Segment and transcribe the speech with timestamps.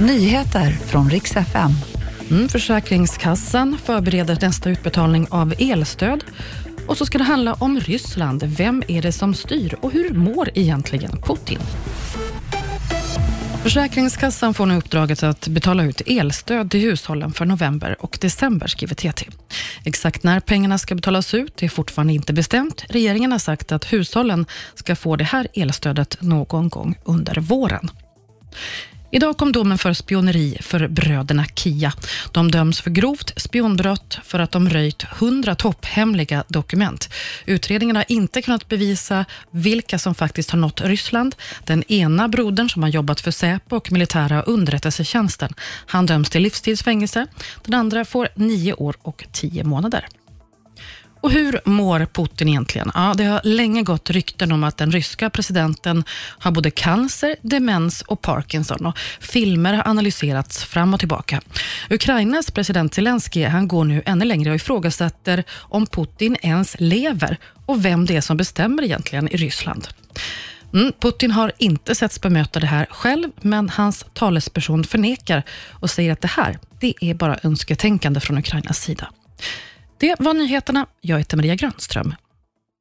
[0.00, 1.70] Nyheter från riks FM.
[2.30, 6.24] Mm, Försäkringskassan förbereder nästa utbetalning av elstöd.
[6.86, 8.42] Och så ska det handla om Ryssland.
[8.44, 11.58] Vem är det som styr och hur mår egentligen Putin?
[13.62, 18.94] Försäkringskassan får nu uppdraget att betala ut elstöd till hushållen för november och december, skriver
[18.94, 19.26] TT.
[19.84, 22.84] Exakt när pengarna ska betalas ut är fortfarande inte bestämt.
[22.88, 27.90] Regeringen har sagt att hushållen ska få det här elstödet någon gång under våren.
[29.10, 31.92] Idag kom domen för spioneri för bröderna Kia.
[32.32, 37.10] De döms för grovt spionbrott för att de röjt 100 topphemliga dokument.
[37.46, 41.34] Utredningen har inte kunnat bevisa vilka som faktiskt har nått Ryssland.
[41.64, 45.54] Den ena brodern som har jobbat för Säpo och militära underrättelsetjänsten,
[45.86, 47.26] han döms till livstidsfängelse.
[47.64, 50.08] Den andra får nio år och tio månader.
[51.20, 52.90] Och hur mår Putin egentligen?
[52.94, 56.04] Ja, det har länge gått rykten om att den ryska presidenten
[56.38, 58.86] har både cancer, demens och Parkinson.
[58.86, 61.40] Och filmer har analyserats fram och tillbaka.
[61.90, 67.84] Ukrainas president Zelensky han går nu ännu längre och ifrågasätter om Putin ens lever och
[67.84, 69.88] vem det är som bestämmer egentligen i Ryssland.
[70.74, 76.12] Mm, Putin har inte setts bemöta det här själv, men hans talesperson förnekar och säger
[76.12, 79.08] att det här det är bara önsketänkande från Ukrainas sida.
[79.98, 80.86] Det var nyheterna.
[81.00, 82.14] Jag heter Maria Grönström.